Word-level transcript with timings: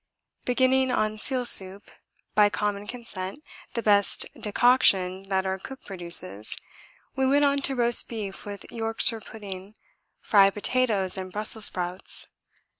Beginning 0.45 0.91
on 0.91 1.19
seal 1.19 1.45
soup, 1.45 1.91
by 2.33 2.49
common 2.49 2.87
consent 2.87 3.43
the 3.75 3.83
best 3.83 4.25
decoction 4.35 5.21
that 5.29 5.45
our 5.45 5.59
cook 5.59 5.85
produces, 5.85 6.57
we 7.15 7.23
went 7.27 7.45
on 7.45 7.59
to 7.59 7.75
roast 7.75 8.09
beef 8.09 8.43
with 8.43 8.65
Yorkshire 8.71 9.21
pudding, 9.21 9.75
fried 10.19 10.55
potatoes 10.55 11.17
and 11.17 11.31
Brussels 11.31 11.65
sprouts. 11.65 12.25